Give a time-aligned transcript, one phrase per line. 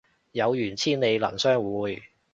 [0.31, 2.01] 有緣千里能相會